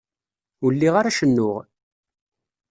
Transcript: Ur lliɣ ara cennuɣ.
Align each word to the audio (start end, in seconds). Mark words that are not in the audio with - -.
Ur 0.63 0.71
lliɣ 0.75 0.95
ara 0.97 1.15
cennuɣ. 1.17 1.55